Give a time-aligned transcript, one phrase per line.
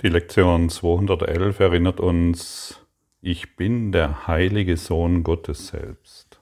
[0.00, 2.86] Die Lektion 211 erinnert uns,
[3.20, 6.38] ich bin der heilige Sohn Gottes selbst.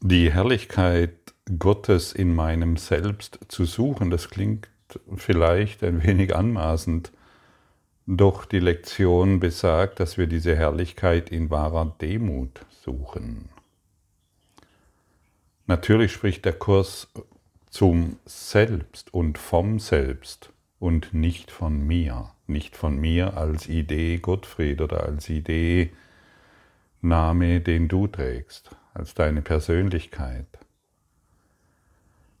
[0.00, 4.68] Die Herrlichkeit Gottes in meinem Selbst zu suchen, das klingt
[5.16, 7.10] vielleicht ein wenig anmaßend,
[8.06, 13.48] doch die Lektion besagt, dass wir diese Herrlichkeit in wahrer Demut suchen.
[15.66, 17.08] Natürlich spricht der Kurs
[17.74, 24.80] zum Selbst und vom Selbst und nicht von mir, nicht von mir als Idee Gottfried
[24.80, 25.90] oder als Idee
[27.00, 30.46] Name, den du trägst, als deine Persönlichkeit.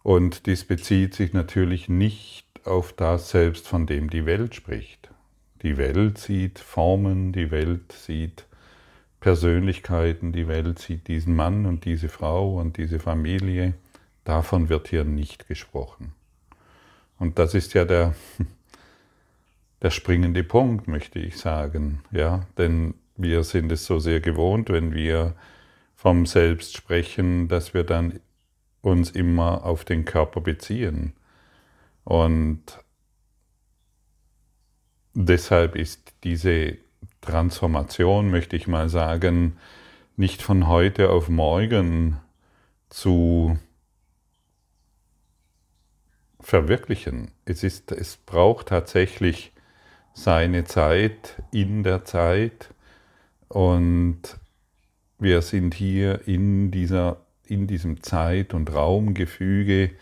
[0.04, 5.10] Und dies bezieht sich natürlich nicht auf das Selbst, von dem die Welt spricht.
[5.62, 8.46] Die Welt sieht Formen, die Welt sieht
[9.18, 13.74] Persönlichkeiten, die Welt sieht diesen Mann und diese Frau und diese Familie
[14.24, 16.14] Davon wird hier nicht gesprochen.
[17.18, 18.14] Und das ist ja der,
[19.82, 22.02] der springende Punkt, möchte ich sagen.
[22.10, 25.34] Ja, denn wir sind es so sehr gewohnt, wenn wir
[25.94, 28.20] vom Selbst sprechen, dass wir dann
[28.82, 31.14] uns immer auf den Körper beziehen.
[32.04, 32.62] Und
[35.14, 36.76] deshalb ist diese
[37.20, 39.56] Transformation, möchte ich mal sagen,
[40.16, 42.20] nicht von heute auf morgen
[42.90, 43.58] zu
[46.44, 47.30] verwirklichen.
[47.46, 49.52] Es, ist, es braucht tatsächlich
[50.12, 52.72] seine Zeit in der Zeit
[53.48, 54.20] und
[55.18, 59.92] wir sind hier in, dieser, in diesem Zeit- und Raumgefüge,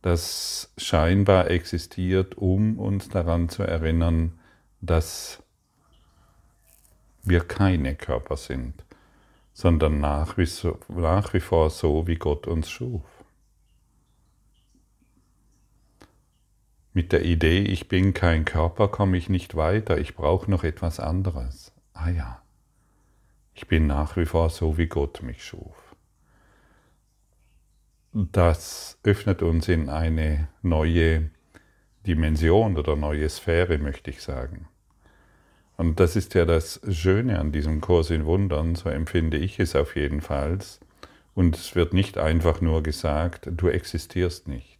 [0.00, 4.38] das scheinbar existiert, um uns daran zu erinnern,
[4.80, 5.42] dass
[7.22, 8.74] wir keine Körper sind,
[9.52, 13.02] sondern nach wie, so, nach wie vor so, wie Gott uns schuf.
[16.92, 20.98] Mit der Idee, ich bin kein Körper, komme ich nicht weiter, ich brauche noch etwas
[20.98, 21.72] anderes.
[21.92, 22.42] Ah ja,
[23.54, 25.94] ich bin nach wie vor so, wie Gott mich schuf.
[28.12, 31.30] Das öffnet uns in eine neue
[32.06, 34.66] Dimension oder neue Sphäre, möchte ich sagen.
[35.76, 39.76] Und das ist ja das Schöne an diesem Kurs in Wundern, so empfinde ich es
[39.76, 40.58] auf jeden Fall.
[41.34, 44.79] Und es wird nicht einfach nur gesagt, du existierst nicht.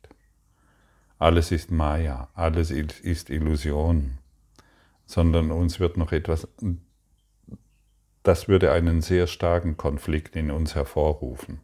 [1.21, 4.17] Alles ist Maya, alles ist Illusion,
[5.05, 6.49] sondern uns wird noch etwas,
[8.23, 11.61] das würde einen sehr starken Konflikt in uns hervorrufen.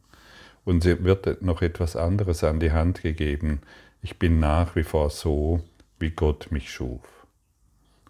[0.67, 3.63] Uns wird noch etwas anderes an die Hand gegeben.
[4.03, 5.63] Ich bin nach wie vor so,
[5.99, 7.27] wie Gott mich schuf.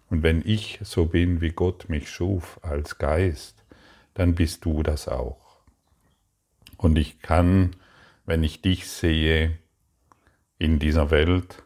[0.09, 3.63] Und wenn ich so bin, wie Gott mich schuf als Geist,
[4.15, 5.61] dann bist du das auch.
[6.75, 7.73] Und ich kann,
[8.25, 9.57] wenn ich dich sehe,
[10.59, 11.63] in dieser Welt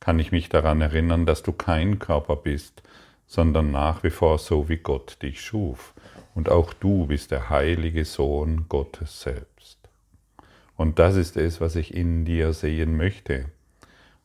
[0.00, 2.82] kann ich mich daran erinnern, dass du kein Körper bist,
[3.26, 5.94] sondern nach wie vor so wie Gott dich schuf.
[6.34, 9.78] Und auch du bist der heilige Sohn Gottes selbst.
[10.76, 13.46] Und das ist es, was ich in dir sehen möchte.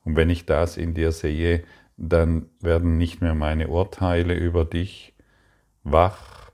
[0.04, 1.64] Und wenn ich das in dir sehe,
[1.98, 5.14] dann werden nicht mehr meine Urteile über dich
[5.84, 6.52] wach,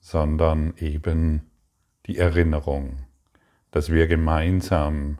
[0.00, 1.50] sondern eben
[2.06, 3.04] die Erinnerung,
[3.70, 5.18] dass wir gemeinsam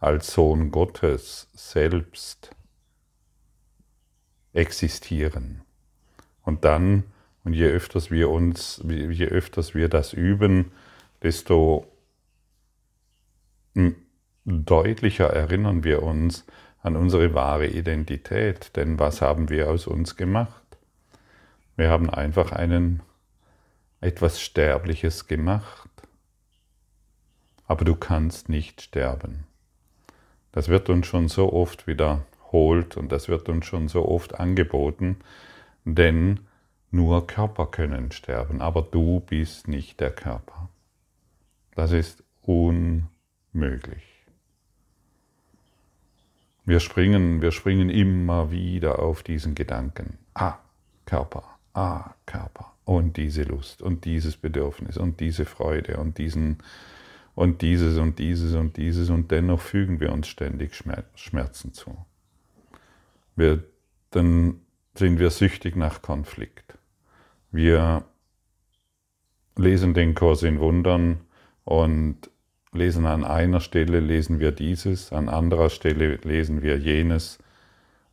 [0.00, 2.50] als Sohn Gottes selbst
[4.52, 5.62] existieren.
[6.42, 7.04] Und dann,
[7.44, 10.72] und je öfters wir uns, je öfters wir das üben,
[11.22, 11.86] desto
[14.44, 16.44] deutlicher erinnern wir uns
[16.82, 18.74] an unsere wahre Identität.
[18.76, 20.62] Denn was haben wir aus uns gemacht?
[21.76, 23.02] Wir haben einfach einen
[24.00, 25.90] etwas Sterbliches gemacht.
[27.66, 29.49] Aber du kannst nicht sterben.
[30.52, 35.16] Das wird uns schon so oft wiederholt und das wird uns schon so oft angeboten,
[35.84, 36.40] denn
[36.90, 40.68] nur Körper können sterben, aber du bist nicht der Körper.
[41.76, 44.02] Das ist unmöglich.
[46.64, 50.18] Wir springen, wir springen immer wieder auf diesen Gedanken.
[50.34, 50.58] Ah,
[51.06, 51.44] Körper,
[51.74, 52.72] ah, Körper.
[52.84, 56.58] Und diese Lust und dieses Bedürfnis und diese Freude und diesen
[57.34, 61.96] und dieses und dieses und dieses und dennoch fügen wir uns ständig Schmerzen zu.
[63.36, 63.62] Wir,
[64.10, 64.60] dann
[64.94, 66.78] sind wir süchtig nach Konflikt.
[67.52, 68.04] Wir
[69.56, 71.20] lesen den Kurs in Wundern
[71.64, 72.30] und
[72.72, 77.38] lesen an einer Stelle lesen wir dieses, an anderer Stelle lesen wir jenes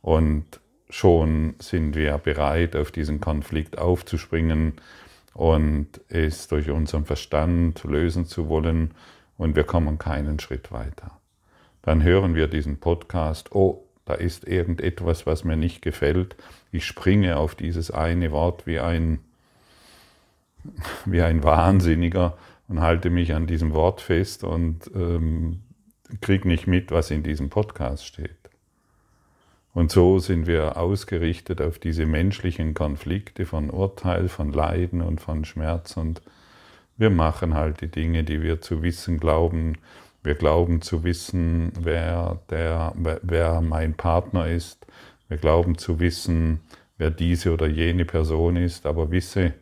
[0.00, 0.60] und
[0.90, 4.74] schon sind wir bereit, auf diesen Konflikt aufzuspringen
[5.38, 8.90] und es durch unseren Verstand lösen zu wollen
[9.36, 11.12] und wir kommen keinen Schritt weiter.
[11.80, 16.34] Dann hören wir diesen Podcast, oh, Da ist irgendetwas, was mir nicht gefällt.
[16.72, 19.20] Ich springe auf dieses eine Wort wie ein,
[21.04, 22.36] wie ein Wahnsinniger
[22.66, 25.60] und halte mich an diesem Wort fest und ähm,
[26.20, 28.47] kriege nicht mit, was in diesem Podcast steht.
[29.78, 35.44] Und so sind wir ausgerichtet auf diese menschlichen Konflikte von Urteil, von Leiden und von
[35.44, 35.96] Schmerz.
[35.96, 36.20] Und
[36.96, 39.78] wir machen halt die Dinge, die wir zu wissen glauben.
[40.24, 42.92] Wir glauben zu wissen, wer, der,
[43.22, 44.84] wer mein Partner ist.
[45.28, 46.58] Wir glauben zu wissen,
[46.96, 48.84] wer diese oder jene Person ist.
[48.84, 49.54] Aber wisse,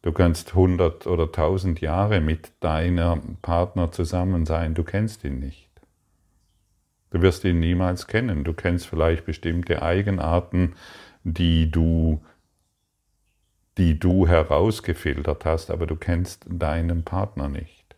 [0.00, 4.72] du kannst hundert oder tausend Jahre mit deiner Partner zusammen sein.
[4.72, 5.71] Du kennst ihn nicht.
[7.12, 8.42] Du wirst ihn niemals kennen.
[8.42, 10.74] Du kennst vielleicht bestimmte Eigenarten,
[11.24, 12.22] die du,
[13.76, 17.96] die du herausgefiltert hast, aber du kennst deinen Partner nicht.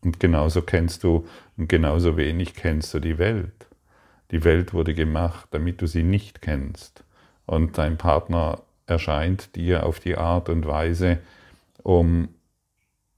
[0.00, 1.26] Und genauso kennst du
[1.58, 3.66] und genauso wenig kennst du die Welt.
[4.30, 7.04] Die Welt wurde gemacht, damit du sie nicht kennst.
[7.44, 11.18] Und dein Partner erscheint dir auf die Art und Weise,
[11.82, 12.30] um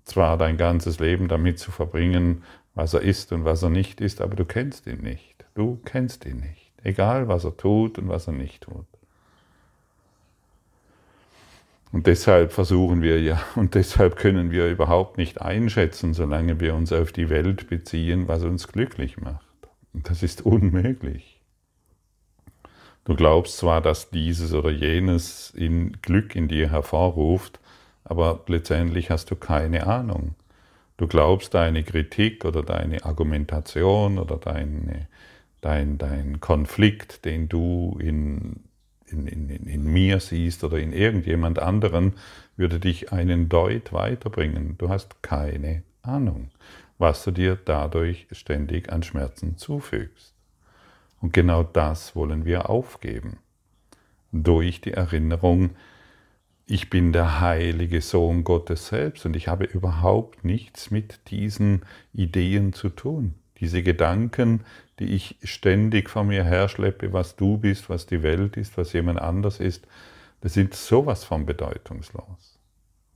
[0.04, 2.42] zwar dein ganzes Leben damit zu verbringen,
[2.76, 5.44] was er ist und was er nicht ist, aber du kennst ihn nicht.
[5.54, 6.72] Du kennst ihn nicht.
[6.84, 8.86] Egal, was er tut und was er nicht tut.
[11.90, 16.92] Und deshalb versuchen wir ja, und deshalb können wir überhaupt nicht einschätzen, solange wir uns
[16.92, 19.46] auf die Welt beziehen, was uns glücklich macht.
[19.94, 21.40] Und das ist unmöglich.
[23.06, 27.58] Du glaubst zwar, dass dieses oder jenes in Glück in dir hervorruft,
[28.04, 30.34] aber letztendlich hast du keine Ahnung.
[30.96, 35.08] Du glaubst, deine Kritik oder deine Argumentation oder deine,
[35.60, 38.64] dein, dein Konflikt, den du in,
[39.06, 42.14] in, in, in mir siehst oder in irgendjemand anderen,
[42.56, 44.76] würde dich einen Deut weiterbringen.
[44.78, 46.50] Du hast keine Ahnung,
[46.96, 50.34] was du dir dadurch ständig an Schmerzen zufügst.
[51.20, 53.38] Und genau das wollen wir aufgeben.
[54.32, 55.70] Durch die Erinnerung,
[56.66, 62.72] ich bin der heilige Sohn Gottes selbst und ich habe überhaupt nichts mit diesen Ideen
[62.72, 63.34] zu tun.
[63.60, 64.64] Diese Gedanken,
[64.98, 69.20] die ich ständig vor mir herschleppe, was du bist, was die Welt ist, was jemand
[69.20, 69.86] anders ist,
[70.40, 72.58] das sind sowas von bedeutungslos.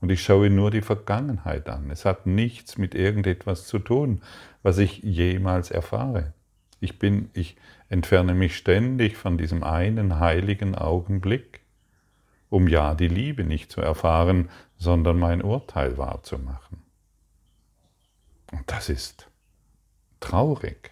[0.00, 1.90] Und ich schaue nur die Vergangenheit an.
[1.90, 4.22] Es hat nichts mit irgendetwas zu tun,
[4.62, 6.32] was ich jemals erfahre.
[6.78, 7.56] Ich bin, ich
[7.88, 11.59] entferne mich ständig von diesem einen heiligen Augenblick
[12.50, 16.82] um ja die Liebe nicht zu erfahren, sondern mein Urteil wahrzumachen.
[18.52, 19.30] Und das ist
[20.18, 20.90] traurig.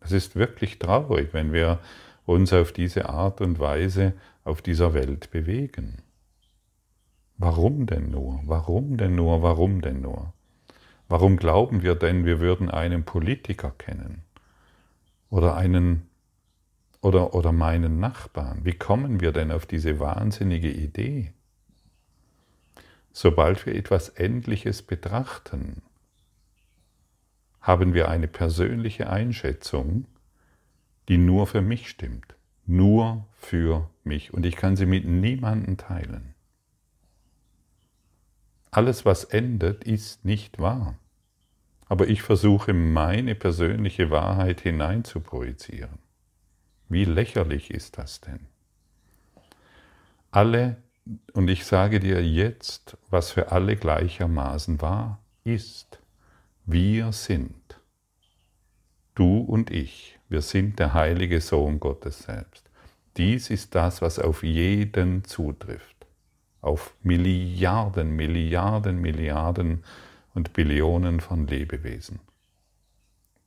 [0.00, 1.78] Es ist wirklich traurig, wenn wir
[2.24, 4.14] uns auf diese Art und Weise
[4.44, 6.02] auf dieser Welt bewegen.
[7.38, 8.40] Warum denn nur?
[8.44, 9.42] Warum denn nur?
[9.42, 10.32] Warum denn nur?
[11.08, 14.22] Warum glauben wir denn, wir würden einen Politiker kennen
[15.30, 16.08] oder einen
[17.06, 18.64] oder, oder meinen Nachbarn.
[18.64, 21.32] Wie kommen wir denn auf diese wahnsinnige Idee?
[23.12, 25.82] Sobald wir etwas Endliches betrachten,
[27.60, 30.06] haben wir eine persönliche Einschätzung,
[31.08, 32.34] die nur für mich stimmt.
[32.66, 34.34] Nur für mich.
[34.34, 36.34] Und ich kann sie mit niemandem teilen.
[38.72, 40.98] Alles, was endet, ist nicht wahr.
[41.86, 46.05] Aber ich versuche meine persönliche Wahrheit hineinzuprojizieren.
[46.88, 48.46] Wie lächerlich ist das denn?
[50.30, 50.76] Alle,
[51.32, 55.98] und ich sage dir jetzt, was für alle gleichermaßen wahr ist.
[56.64, 57.80] Wir sind,
[59.14, 62.68] du und ich, wir sind der heilige Sohn Gottes selbst.
[63.16, 66.06] Dies ist das, was auf jeden zutrifft.
[66.60, 69.84] Auf Milliarden, Milliarden, Milliarden
[70.34, 72.18] und Billionen von Lebewesen.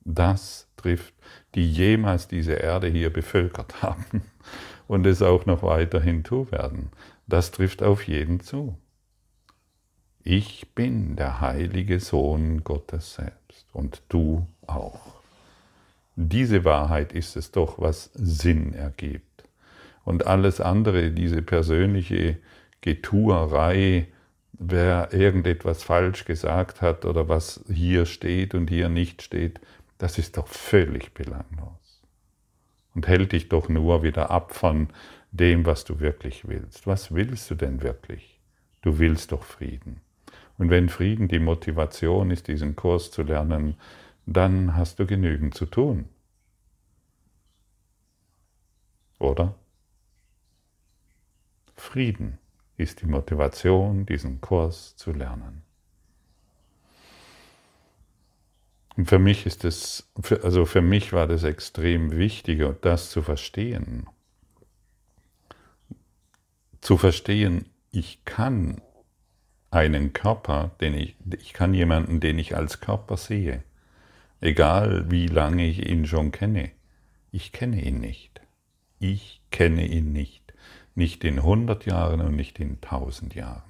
[0.04, 1.14] Das trifft,
[1.54, 4.22] die jemals diese Erde hier bevölkert haben
[4.88, 6.90] und es auch noch weiterhin tun werden.
[7.26, 8.76] Das trifft auf jeden zu.
[10.22, 15.20] Ich bin der heilige Sohn Gottes selbst und du auch.
[16.16, 19.44] Diese Wahrheit ist es doch, was Sinn ergibt.
[20.04, 22.38] Und alles andere, diese persönliche
[22.80, 24.08] Getuerei,
[24.52, 29.60] wer irgendetwas falsch gesagt hat oder was hier steht und hier nicht steht,
[30.00, 32.02] das ist doch völlig belanglos
[32.94, 34.88] und hält dich doch nur wieder ab von
[35.30, 36.86] dem, was du wirklich willst.
[36.86, 38.40] Was willst du denn wirklich?
[38.80, 40.00] Du willst doch Frieden.
[40.56, 43.74] Und wenn Frieden die Motivation ist, diesen Kurs zu lernen,
[44.24, 46.08] dann hast du genügend zu tun.
[49.18, 49.54] Oder?
[51.76, 52.38] Frieden
[52.78, 55.62] ist die Motivation, diesen Kurs zu lernen.
[58.89, 60.10] Und für mich ist es,
[60.42, 64.06] also für mich war das extrem wichtig, das zu verstehen.
[66.80, 68.80] Zu verstehen, ich kann
[69.70, 73.62] einen Körper, den ich, ich kann jemanden, den ich als Körper sehe,
[74.40, 76.70] egal wie lange ich ihn schon kenne.
[77.30, 78.40] Ich kenne ihn nicht.
[78.98, 80.52] Ich kenne ihn nicht.
[80.94, 83.62] Nicht in hundert Jahren und nicht in tausend Jahren.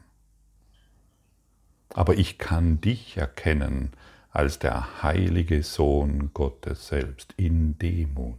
[1.93, 3.93] Aber ich kann dich erkennen
[4.31, 8.39] als der heilige Sohn Gottes selbst in Demut.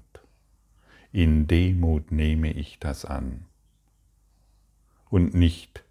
[1.12, 3.46] In Demut nehme ich das an.
[5.10, 5.84] Und nicht,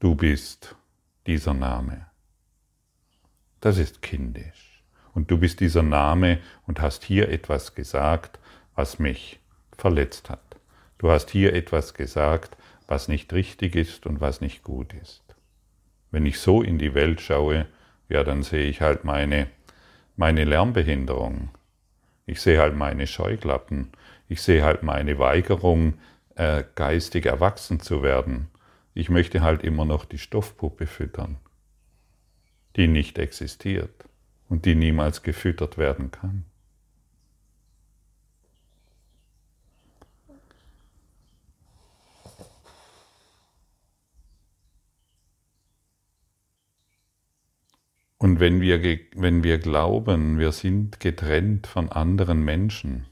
[0.00, 0.74] du bist
[1.26, 2.06] dieser Name.
[3.60, 4.82] Das ist kindisch.
[5.12, 8.38] Und du bist dieser Name und hast hier etwas gesagt,
[8.74, 9.40] was mich
[9.76, 10.56] verletzt hat.
[10.96, 15.22] Du hast hier etwas gesagt, was nicht richtig ist und was nicht gut ist.
[16.10, 17.66] Wenn ich so in die Welt schaue,
[18.12, 19.46] ja, dann sehe ich halt meine,
[20.16, 21.48] meine Lernbehinderung.
[22.26, 23.90] Ich sehe halt meine Scheuklappen.
[24.28, 25.94] Ich sehe halt meine Weigerung,
[26.34, 28.48] äh, geistig erwachsen zu werden.
[28.92, 31.38] Ich möchte halt immer noch die Stoffpuppe füttern,
[32.76, 34.04] die nicht existiert
[34.50, 36.44] und die niemals gefüttert werden kann.
[48.22, 48.80] Und wenn wir,
[49.16, 53.06] wenn wir glauben, wir sind getrennt von anderen Menschen,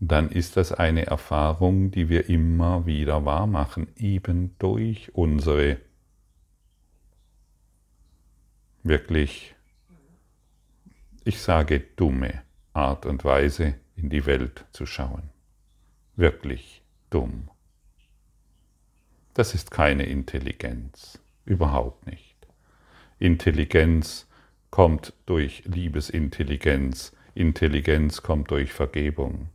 [0.00, 5.78] dann ist das eine Erfahrung, die wir immer wieder wahrmachen, eben durch unsere
[8.82, 9.54] wirklich,
[11.24, 12.42] ich sage, dumme
[12.74, 15.30] Art und Weise in die Welt zu schauen.
[16.16, 17.48] Wirklich dumm.
[19.32, 22.27] Das ist keine Intelligenz, überhaupt nicht.
[23.18, 24.28] Intelligenz
[24.70, 29.48] kommt durch Liebesintelligenz, Intelligenz kommt durch Vergebung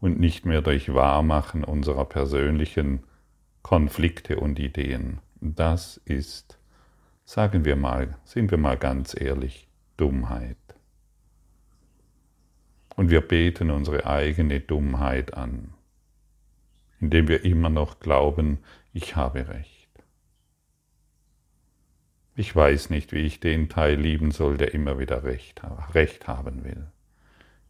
[0.00, 3.04] und nicht mehr durch Wahrmachen unserer persönlichen
[3.62, 5.20] Konflikte und Ideen.
[5.40, 6.58] Das ist,
[7.24, 10.56] sagen wir mal, sind wir mal ganz ehrlich, Dummheit.
[12.96, 15.74] Und wir beten unsere eigene Dummheit an,
[17.00, 18.58] indem wir immer noch glauben,
[18.92, 19.73] ich habe recht.
[22.36, 25.62] Ich weiß nicht, wie ich den Teil lieben soll, der immer wieder Recht,
[25.94, 26.88] Recht haben will.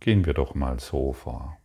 [0.00, 1.58] Gehen wir doch mal so vor.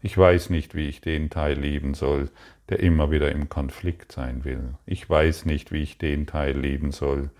[0.00, 2.30] Ich weiß nicht, wie ich den Teil lieben soll,
[2.70, 4.74] der immer wieder im Konflikt sein will.
[4.86, 7.30] Ich weiß nicht, wie ich den Teil lieben soll,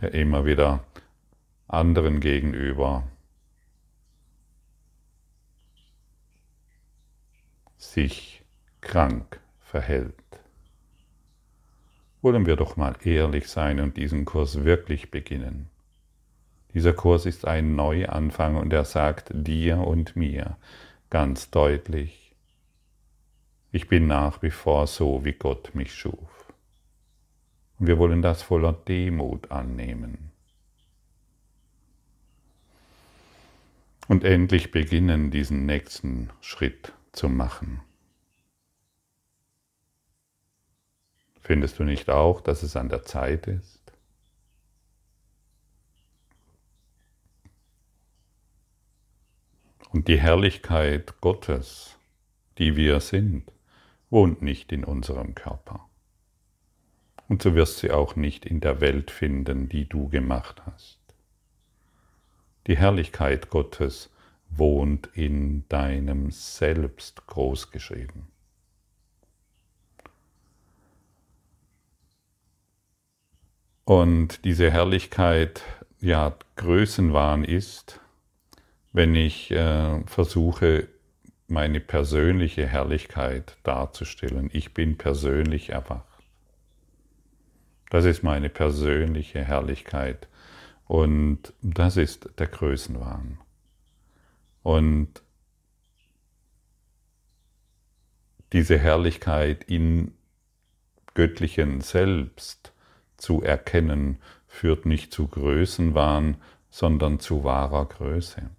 [0.00, 0.84] der immer wieder
[1.68, 3.04] anderen gegenüber
[7.78, 8.42] sich
[8.80, 10.21] krank verhält
[12.22, 15.68] wollen wir doch mal ehrlich sein und diesen Kurs wirklich beginnen.
[16.72, 20.56] Dieser Kurs ist ein Neuanfang und er sagt dir und mir
[21.10, 22.34] ganz deutlich,
[23.72, 26.52] ich bin nach wie vor so, wie Gott mich schuf.
[27.78, 30.30] Und wir wollen das voller Demut annehmen.
[34.08, 37.80] Und endlich beginnen, diesen nächsten Schritt zu machen.
[41.42, 43.80] Findest du nicht auch, dass es an der Zeit ist?
[49.90, 51.98] Und die Herrlichkeit Gottes,
[52.56, 53.52] die wir sind,
[54.08, 55.88] wohnt nicht in unserem Körper.
[57.28, 60.98] Und so wirst sie auch nicht in der Welt finden, die du gemacht hast.
[62.66, 64.10] Die Herrlichkeit Gottes
[64.48, 68.31] wohnt in deinem Selbst großgeschrieben.
[73.84, 75.62] Und diese Herrlichkeit,
[76.00, 78.00] ja, Größenwahn ist,
[78.92, 80.88] wenn ich äh, versuche,
[81.48, 84.48] meine persönliche Herrlichkeit darzustellen.
[84.52, 86.06] Ich bin persönlich erwacht.
[87.90, 90.28] Das ist meine persönliche Herrlichkeit.
[90.86, 93.38] Und das ist der Größenwahn.
[94.62, 95.22] Und
[98.52, 100.14] diese Herrlichkeit in
[101.14, 102.71] göttlichen Selbst
[103.22, 106.36] zu erkennen, führt nicht zu Größenwahn,
[106.70, 108.50] sondern zu wahrer Größe.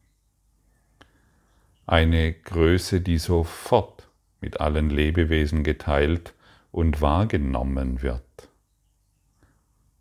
[1.85, 4.07] Eine Größe, die sofort
[4.39, 6.33] mit allen Lebewesen geteilt
[6.71, 8.23] und wahrgenommen wird.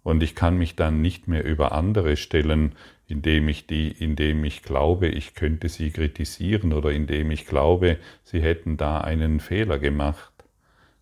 [0.04, 2.75] Und ich kann mich dann nicht mehr über andere stellen,
[3.09, 8.40] indem ich die, indem ich glaube, ich könnte sie kritisieren oder indem ich glaube, sie
[8.40, 10.33] hätten da einen Fehler gemacht.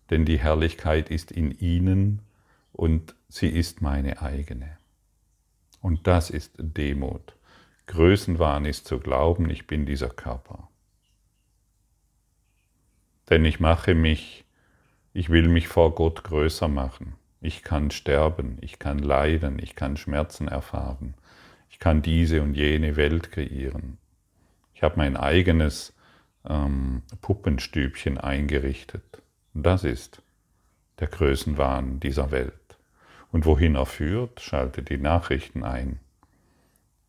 [0.09, 2.21] Denn die Herrlichkeit ist in ihnen
[2.81, 4.79] und sie ist meine eigene.
[5.81, 7.35] Und das ist Demut.
[7.85, 10.67] Größenwahn ist zu glauben, ich bin dieser Körper.
[13.29, 14.45] Denn ich mache mich,
[15.13, 17.13] ich will mich vor Gott größer machen.
[17.39, 21.13] Ich kann sterben, ich kann leiden, ich kann Schmerzen erfahren,
[21.69, 23.99] ich kann diese und jene Welt kreieren.
[24.73, 25.93] Ich habe mein eigenes
[26.49, 29.21] ähm, Puppenstübchen eingerichtet.
[29.53, 30.23] Und das ist
[30.97, 32.60] der Größenwahn dieser Welt.
[33.31, 35.99] Und wohin er führt, schalte die Nachrichten ein,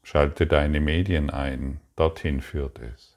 [0.04, 3.16] schalte deine Medien ein, dorthin führt es.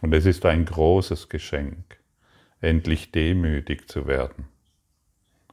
[0.00, 2.00] Und es ist ein großes Geschenk,
[2.60, 4.48] endlich demütig zu werden,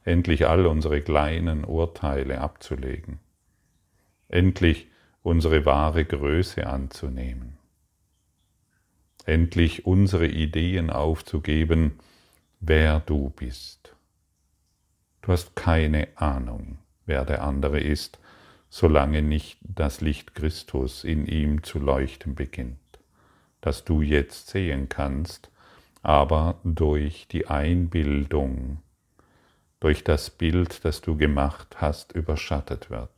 [0.04, 3.20] endlich all unsere kleinen Urteile abzulegen,
[4.28, 4.88] endlich
[5.22, 7.58] unsere wahre Größe anzunehmen,
[9.24, 11.98] endlich unsere Ideen aufzugeben,
[12.60, 13.94] wer du bist.
[15.22, 18.18] Du hast keine Ahnung, wer der andere ist,
[18.68, 22.78] solange nicht das Licht Christus in ihm zu leuchten beginnt
[23.60, 25.50] das du jetzt sehen kannst,
[26.02, 28.82] aber durch die Einbildung,
[29.80, 33.10] durch das Bild, das du gemacht hast, überschattet wird.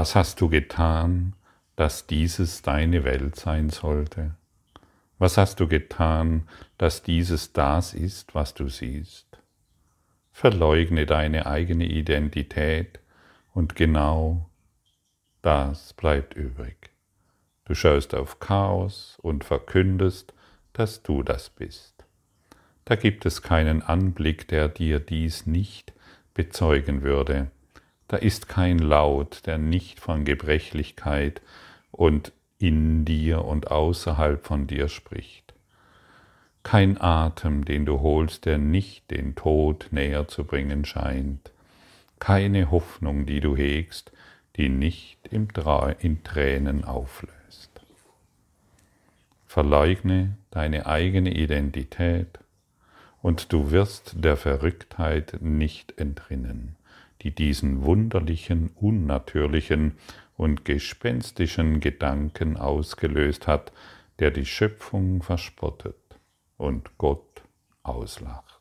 [0.00, 1.34] Was hast du getan,
[1.76, 4.34] dass dieses deine Welt sein sollte?
[5.18, 9.26] Was hast du getan, dass dieses das ist, was du siehst?
[10.32, 12.98] Verleugne deine eigene Identität
[13.52, 14.48] und genau
[15.42, 16.92] das bleibt übrig.
[17.66, 20.32] Du schaust auf Chaos und verkündest,
[20.72, 22.06] dass du das bist.
[22.86, 25.92] Da gibt es keinen Anblick, der dir dies nicht
[26.32, 27.50] bezeugen würde.
[28.10, 31.40] Da ist kein Laut, der nicht von Gebrechlichkeit
[31.92, 35.54] und in dir und außerhalb von dir spricht.
[36.64, 41.52] Kein Atem, den du holst, der nicht den Tod näher zu bringen scheint,
[42.18, 44.10] keine Hoffnung, die du hegst,
[44.56, 47.70] die nicht in Tränen auflöst.
[49.46, 52.40] Verleugne deine eigene Identität
[53.22, 56.74] und du wirst der Verrücktheit nicht entrinnen,
[57.22, 59.96] die diesen wunderlichen, unnatürlichen
[60.36, 63.72] und gespenstischen Gedanken ausgelöst hat,
[64.18, 65.96] der die Schöpfung verspottet
[66.56, 67.42] und Gott
[67.82, 68.60] auslacht.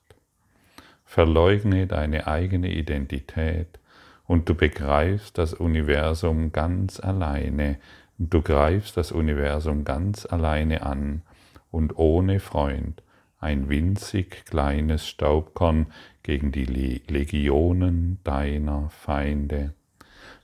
[1.05, 3.79] Verleugne deine eigene Identität
[4.27, 7.79] und du begreifst das Universum ganz alleine,
[8.17, 11.23] du greifst das Universum ganz alleine an
[11.71, 13.01] und ohne Freund,
[13.39, 15.87] ein winzig kleines Staubkorn
[16.23, 19.73] gegen die Legionen deiner Feinde.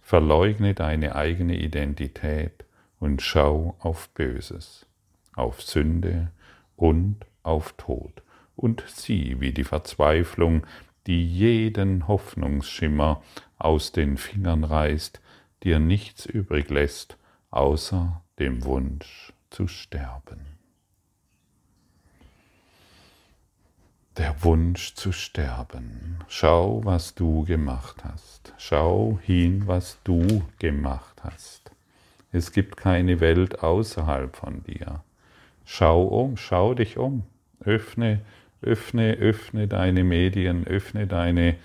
[0.02, 2.66] Verleugne deine eigene Identität
[3.00, 4.86] und schau auf Böses,
[5.36, 6.32] auf Sünde
[6.76, 8.24] und auf Tod
[8.56, 10.66] und sieh, wie die Verzweiflung,
[11.08, 13.22] die jeden Hoffnungsschimmer
[13.58, 15.22] aus den Fingern reißt,
[15.64, 17.18] dir nichts übrig lässt,
[17.52, 20.55] außer dem Wunsch zu sterben.
[24.18, 26.20] Der Wunsch zu sterben.
[26.30, 28.54] Schau, was du gemacht hast.
[28.58, 31.72] Schau hin, was du gemacht hast.
[32.32, 35.04] Es gibt keine Welt außerhalb von dir.
[35.66, 37.24] Schau um, schau dich um.
[37.60, 38.22] Öffne,
[38.62, 41.58] öffne, öffne deine Medien, öffne deine,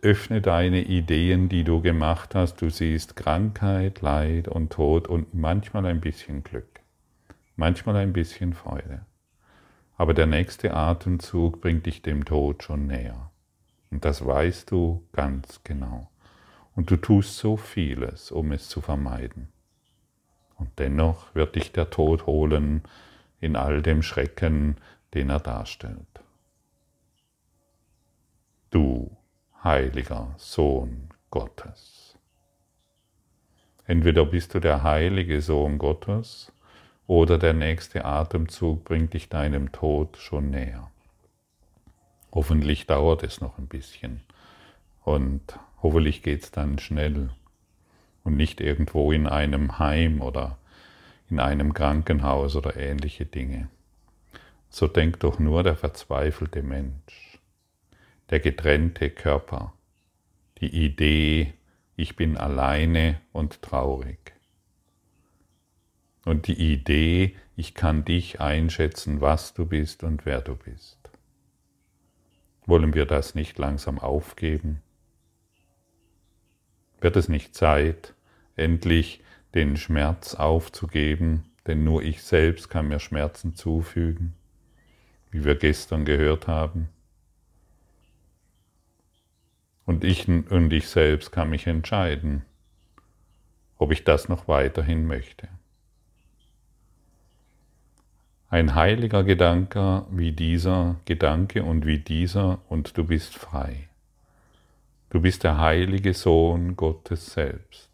[0.00, 2.62] öffne deine Ideen, die du gemacht hast.
[2.62, 6.80] Du siehst Krankheit, Leid und Tod und manchmal ein bisschen Glück,
[7.56, 9.02] manchmal ein bisschen Freude.
[10.02, 13.30] Aber der nächste Atemzug bringt dich dem Tod schon näher.
[13.92, 16.10] Und das weißt du ganz genau.
[16.74, 19.52] Und du tust so vieles, um es zu vermeiden.
[20.58, 22.82] Und dennoch wird dich der Tod holen
[23.38, 24.76] in all dem Schrecken,
[25.14, 26.24] den er darstellt.
[28.70, 29.16] Du,
[29.62, 32.18] heiliger Sohn Gottes.
[33.84, 36.50] Entweder bist du der heilige Sohn Gottes
[37.06, 40.90] oder der nächste Atemzug bringt dich deinem Tod schon näher.
[42.32, 44.22] Hoffentlich dauert es noch ein bisschen
[45.04, 47.30] und hoffentlich geht es dann schnell
[48.24, 50.56] und nicht irgendwo in einem Heim oder
[51.28, 53.68] in einem Krankenhaus oder ähnliche Dinge.
[54.70, 57.38] So denkt doch nur der verzweifelte Mensch,
[58.30, 59.74] der getrennte Körper,
[60.60, 61.52] die Idee,
[61.96, 64.31] ich bin alleine und traurig.
[66.24, 70.98] Und die Idee, ich kann dich einschätzen, was du bist und wer du bist.
[72.64, 74.82] Wollen wir das nicht langsam aufgeben?
[77.00, 78.14] Wird es nicht Zeit,
[78.54, 79.22] endlich
[79.54, 84.34] den Schmerz aufzugeben, denn nur ich selbst kann mir Schmerzen zufügen,
[85.30, 86.88] wie wir gestern gehört haben?
[89.84, 92.44] Und ich und ich selbst kann mich entscheiden,
[93.78, 95.48] ob ich das noch weiterhin möchte.
[98.52, 103.88] Ein heiliger Gedanke wie dieser Gedanke und wie dieser und du bist frei.
[105.08, 107.88] Du bist der heilige Sohn Gottes selbst.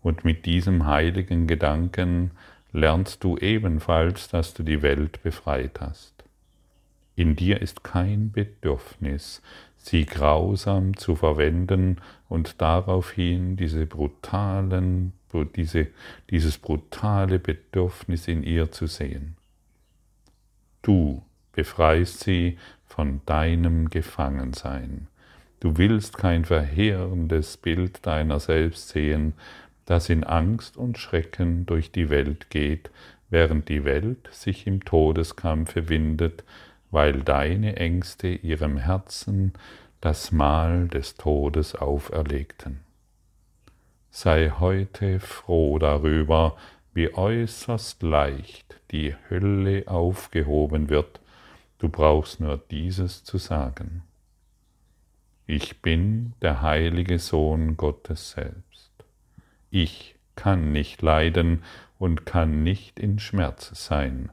[0.00, 2.30] Und mit diesem heiligen Gedanken
[2.70, 6.14] lernst du ebenfalls, dass du die Welt befreit hast.
[7.16, 9.42] In dir ist kein Bedürfnis,
[9.76, 11.96] sie grausam zu verwenden
[12.28, 15.14] und daraufhin diese brutalen,
[15.56, 15.88] diese,
[16.30, 19.34] dieses brutale Bedürfnis in ihr zu sehen.
[20.82, 25.08] Du befreist sie von deinem Gefangensein.
[25.60, 29.34] Du willst kein verheerendes Bild deiner selbst sehen,
[29.84, 32.90] das in Angst und Schrecken durch die Welt geht,
[33.28, 36.44] während die Welt sich im Todeskampfe windet,
[36.90, 39.52] weil deine Ängste ihrem Herzen
[40.00, 42.80] das Mahl des Todes auferlegten.
[44.10, 46.56] Sei heute froh darüber,
[46.92, 51.20] wie äußerst leicht die Hölle aufgehoben wird,
[51.78, 54.02] du brauchst nur dieses zu sagen.
[55.46, 58.92] Ich bin der heilige Sohn Gottes selbst.
[59.70, 61.62] Ich kann nicht leiden
[61.98, 64.30] und kann nicht in Schmerz sein,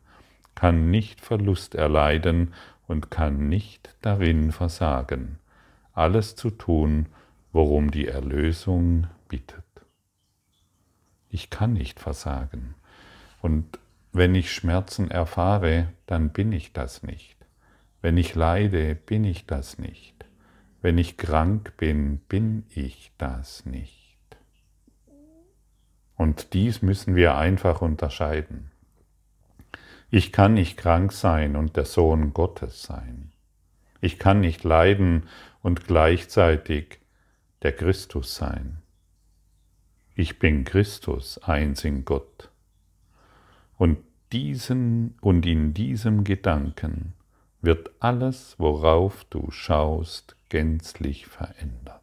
[0.56, 2.54] kann nicht Verlust erleiden
[2.88, 5.38] und kann nicht darin versagen,
[5.94, 7.08] alles zu tun,
[7.52, 9.67] worum die Erlösung bittet.
[11.30, 12.76] Ich kann nicht versagen.
[13.42, 13.80] Und
[14.14, 17.38] wenn ich Schmerzen erfahre, dann bin ich das nicht.
[18.02, 20.26] Wenn ich leide, bin ich das nicht.
[20.82, 24.18] Wenn ich krank bin, bin ich das nicht.
[26.16, 28.72] Und dies müssen wir einfach unterscheiden.
[30.10, 33.34] Ich kann nicht krank sein und der Sohn Gottes sein.
[34.00, 35.28] Ich kann nicht leiden
[35.62, 37.00] und gleichzeitig
[37.62, 38.82] der Christus sein.
[40.20, 42.50] Ich bin Christus, eins in Gott.
[43.78, 44.00] Und
[44.32, 47.14] diesen und in diesem Gedanken
[47.62, 52.02] wird alles, worauf du schaust, gänzlich verändert.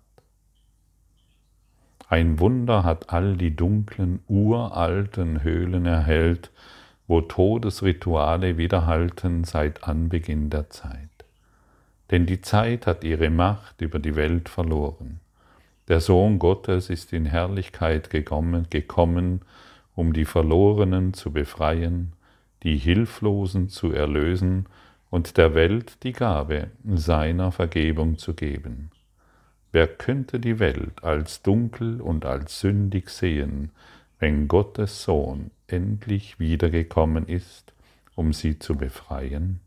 [2.08, 6.52] Ein Wunder hat all die dunklen, uralten Höhlen erhellt,
[7.08, 11.10] wo Todesrituale widerhalten seit Anbeginn der Zeit.
[12.12, 15.18] Denn die Zeit hat ihre Macht über die Welt verloren.
[15.88, 19.42] Der Sohn Gottes ist in Herrlichkeit gekommen, gekommen,
[19.94, 22.14] um die Verlorenen zu befreien,
[22.62, 24.66] die Hilflosen zu erlösen
[25.10, 28.90] und der Welt die Gabe seiner Vergebung zu geben.
[29.72, 33.70] Wer könnte die Welt als dunkel und als sündig sehen,
[34.18, 37.74] wenn Gottes Sohn endlich wiedergekommen ist,
[38.14, 39.60] um sie zu befreien?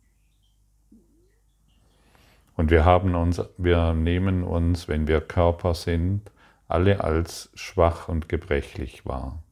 [2.58, 6.32] Und wir haben uns, wir nehmen uns, wenn wir Körper sind,
[6.68, 9.44] alle als schwach und gebrechlich wahr.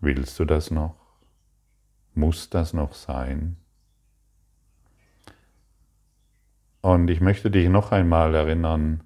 [0.00, 0.96] Willst du das noch?
[2.14, 3.56] Muss das noch sein?
[6.80, 9.04] Und ich möchte dich noch einmal erinnern,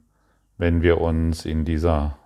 [0.56, 2.16] wenn wir uns in dieser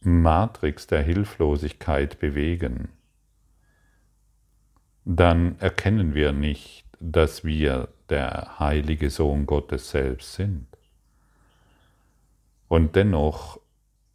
[0.00, 2.90] Matrix der Hilflosigkeit bewegen,
[5.04, 10.66] dann erkennen wir nicht, dass wir der heilige Sohn Gottes selbst sind.
[12.68, 13.60] Und dennoch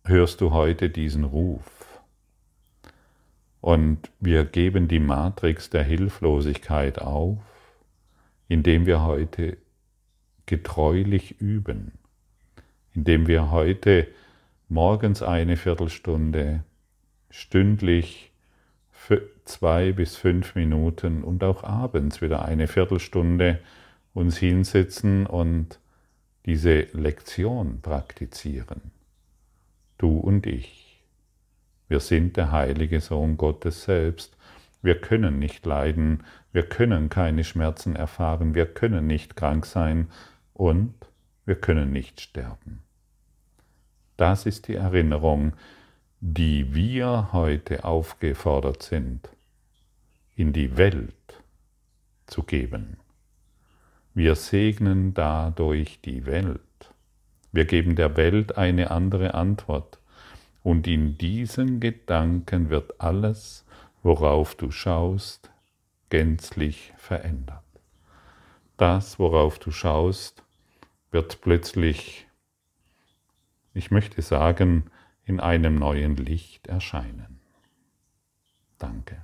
[0.05, 2.01] hörst du heute diesen Ruf.
[3.61, 7.37] Und wir geben die Matrix der Hilflosigkeit auf,
[8.47, 9.57] indem wir heute
[10.47, 11.93] getreulich üben,
[12.93, 14.07] indem wir heute
[14.67, 16.63] morgens eine Viertelstunde,
[17.29, 18.31] stündlich
[19.45, 23.59] zwei bis fünf Minuten und auch abends wieder eine Viertelstunde
[24.13, 25.79] uns hinsetzen und
[26.45, 28.91] diese Lektion praktizieren.
[29.97, 31.03] Du und ich.
[31.87, 34.35] Wir sind der heilige Sohn Gottes selbst.
[34.81, 40.09] Wir können nicht leiden, wir können keine Schmerzen erfahren, wir können nicht krank sein
[40.53, 40.93] und
[41.45, 42.81] wir können nicht sterben.
[44.17, 45.53] Das ist die Erinnerung,
[46.19, 49.29] die wir heute aufgefordert sind,
[50.35, 51.13] in die Welt
[52.27, 52.97] zu geben.
[54.13, 56.61] Wir segnen dadurch die Welt.
[57.51, 59.99] Wir geben der Welt eine andere Antwort.
[60.63, 63.65] Und in diesen Gedanken wird alles,
[64.03, 65.49] worauf du schaust,
[66.09, 67.63] gänzlich verändert.
[68.77, 70.43] Das, worauf du schaust,
[71.11, 72.27] wird plötzlich
[73.73, 74.89] ich möchte sagen,
[75.23, 77.39] in einem neuen Licht erscheinen.
[78.77, 79.23] Danke.